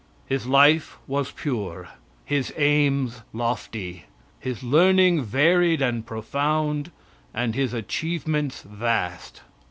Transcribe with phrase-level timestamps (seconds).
[0.25, 1.87] His life was pure,
[2.25, 4.05] his aims lofty,
[4.39, 6.89] his learning varied and profound,
[7.35, 9.43] and his achievements vast.